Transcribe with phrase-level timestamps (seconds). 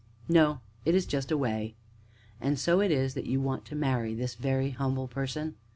[0.27, 1.75] "No it is just a way."
[2.41, 5.57] "And so it is that you want to marry this very Humble Person?"